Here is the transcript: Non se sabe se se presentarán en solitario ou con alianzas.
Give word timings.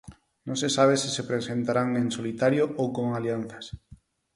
Non 0.47 0.57
se 0.61 0.69
sabe 0.77 0.93
se 1.01 1.09
se 1.15 1.27
presentarán 1.31 1.89
en 2.01 2.07
solitario 2.17 2.63
ou 2.81 2.87
con 2.95 3.05
alianzas. 3.17 3.65